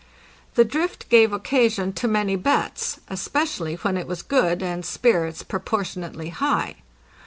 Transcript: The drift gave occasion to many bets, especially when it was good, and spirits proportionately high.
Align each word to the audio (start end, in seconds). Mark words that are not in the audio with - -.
The 0.55 0.65
drift 0.65 1.09
gave 1.09 1.31
occasion 1.31 1.93
to 1.93 2.07
many 2.07 2.35
bets, 2.35 2.99
especially 3.07 3.75
when 3.75 3.97
it 3.97 4.07
was 4.07 4.23
good, 4.23 4.63
and 4.63 4.83
spirits 4.83 5.43
proportionately 5.43 6.29
high. 6.29 6.77